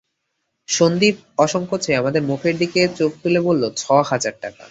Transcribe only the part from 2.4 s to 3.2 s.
দিকে চোখ